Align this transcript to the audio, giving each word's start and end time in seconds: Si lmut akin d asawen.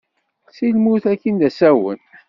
Si 0.55 0.67
lmut 0.75 1.03
akin 1.11 1.35
d 1.41 1.43
asawen. 1.47 1.99